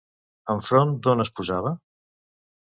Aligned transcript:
Enfront 0.53 0.95
d'on 1.09 1.21
es 1.25 1.31
posava? 1.41 1.75